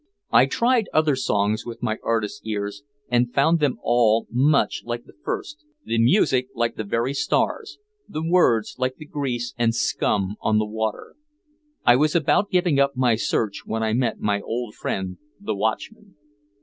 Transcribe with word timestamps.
I 0.31 0.47
tried 0.47 0.89
other 0.95 1.15
songs 1.15 1.63
with 1.63 1.83
my 1.83 1.99
artist's 2.01 2.41
ears 2.43 2.81
and 3.09 3.31
found 3.31 3.59
them 3.59 3.77
all 3.83 4.25
much 4.31 4.81
like 4.83 5.05
the 5.05 5.13
first, 5.23 5.63
the 5.85 5.99
music 5.99 6.47
like 6.55 6.75
the 6.75 6.83
very 6.83 7.13
stars, 7.13 7.77
the 8.09 8.23
words 8.27 8.77
like 8.79 8.95
the 8.95 9.05
grease 9.05 9.53
and 9.59 9.75
scum 9.75 10.37
on 10.41 10.57
the 10.57 10.65
water. 10.65 11.13
I 11.85 11.97
was 11.97 12.15
about 12.15 12.49
giving 12.49 12.79
up 12.79 12.97
my 12.97 13.13
search 13.13 13.61
when 13.67 13.83
I 13.83 13.93
met 13.93 14.19
my 14.19 14.41
old 14.41 14.73
friend, 14.73 15.19
the 15.39 15.53
watchman. 15.53 16.15